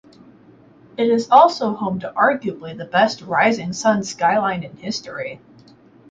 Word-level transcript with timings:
It 0.97 1.09
is 1.11 1.29
also 1.29 1.75
home 1.75 1.99
to 1.99 2.11
arguably 2.13 2.75
the 2.75 2.85
best 2.85 3.21
rising 3.21 3.71
sun 3.71 4.01
Skyline 4.01 4.63
in 4.63 4.75
history. 4.77 5.39